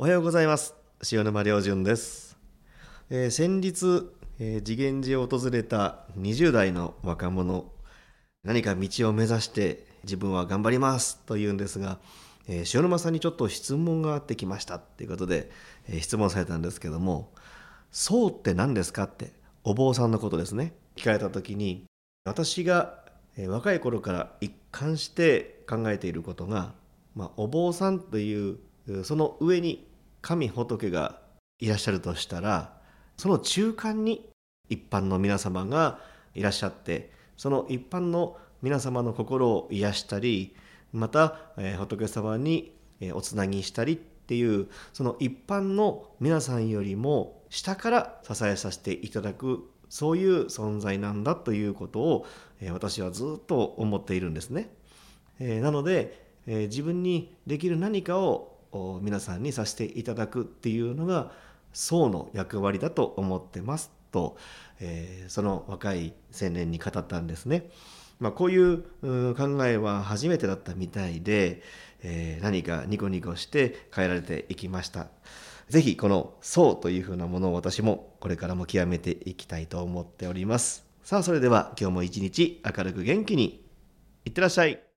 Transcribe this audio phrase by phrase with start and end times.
[0.00, 0.76] おはようございます
[1.10, 2.38] 塩沼良純です、
[3.10, 7.64] えー先日、えー次元寺を訪れた20代の若者
[8.44, 11.98] 何か道を目指して自分は頑張りますと言うんですが、
[12.46, 15.50] えー塩沼さんにちょっと質問があってきましたっていうことで、
[15.88, 17.32] えー質問されたんですけども
[17.90, 19.32] 「そうって何ですか?」って
[19.64, 21.86] お坊さんのことですね聞かれた時に
[22.24, 23.02] 私が
[23.48, 26.72] 若い頃から一貫して考えていることが、
[27.16, 28.58] まあ、お坊さんという
[29.02, 29.87] その上に
[30.20, 31.20] 神仏が
[31.58, 32.78] いらっしゃるとしたら
[33.16, 34.28] その中間に
[34.68, 36.00] 一般の皆様が
[36.34, 40.54] いらっしゃってその一般の皆様の心を癒したり
[40.92, 41.38] また、
[41.78, 42.72] 仏様に
[43.12, 52.26] おつなぎしたりっていうその一般の皆さんよりも下から支えさせていただくそういう存在なんだということを、
[52.72, 54.70] 私はずっと思っているんですね。
[55.38, 58.57] なので、自分にできる何かを
[59.02, 61.30] 皆さんにさせていただくっていうのが
[61.72, 64.36] 僧の役割だと思ってますと、
[64.80, 67.70] えーその若い青年に語ったんですね。
[68.20, 68.82] まあ、こういう
[69.34, 71.62] 考えは初めてだったみたいで、
[72.02, 75.08] えー何かニコニコして帰られていきました。
[75.68, 80.84] ぜひこの僧というふうなものを私もこれからも極めていきたいと思っております。
[81.04, 83.64] さあそれでは今日も一日明るく元気に
[84.24, 84.82] いってらっしゃい。